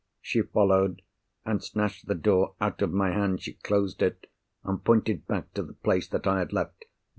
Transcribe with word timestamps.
She 0.19 0.41
followed, 0.41 1.03
and 1.45 1.63
snatched 1.63 2.07
the 2.07 2.15
door 2.15 2.55
out 2.59 2.81
of 2.81 2.91
my 2.91 3.11
hand; 3.11 3.39
she 3.43 3.53
closed 3.53 4.01
it, 4.01 4.25
and 4.63 4.83
pointed 4.83 5.27
back 5.27 5.53
to 5.53 5.61
the 5.61 5.73
place 5.73 6.07
that 6.07 6.25
I 6.25 6.39
had 6.39 6.51
left. 6.51 6.85